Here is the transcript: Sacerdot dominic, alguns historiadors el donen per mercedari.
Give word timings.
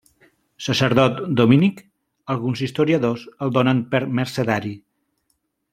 Sacerdot 0.67 1.19
dominic, 1.41 1.83
alguns 2.35 2.65
historiadors 2.69 3.29
el 3.47 3.55
donen 3.59 3.83
per 3.95 4.03
mercedari. 4.21 4.75